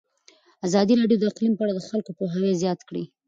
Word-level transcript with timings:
ازادي 0.67 0.93
راډیو 1.01 1.19
د 1.19 1.23
اقلیم 1.31 1.53
په 1.55 1.61
اړه 1.63 1.73
د 1.75 1.79
خلکو 1.89 2.11
پوهاوی 2.17 2.59
زیات 2.61 2.79
کړی. 2.89 3.03